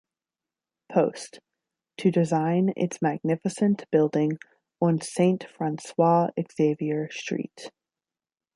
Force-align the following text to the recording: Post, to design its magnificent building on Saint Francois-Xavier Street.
Post, 0.91 1.39
to 1.97 2.09
design 2.09 2.73
its 2.75 3.03
magnificent 3.03 3.85
building 3.91 4.39
on 4.81 4.99
Saint 4.99 5.43
Francois-Xavier 5.47 7.11
Street. 7.11 7.69